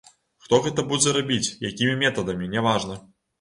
Хто 0.45 0.59
гэта 0.63 0.85
будзе 0.93 1.13
рабіць, 1.17 1.53
якімі 1.71 1.93
метадамі, 2.01 2.49
няважна. 2.57 2.99